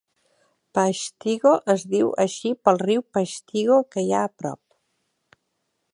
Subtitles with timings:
[0.77, 5.41] Peshtigo es diu així pel riu Peshtigo que hi ha a prop.